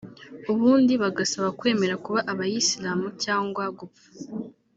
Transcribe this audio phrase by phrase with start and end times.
[0.51, 4.07] ubundi bagasabwa kwemera kuba abayisilamu cyangwa gupfa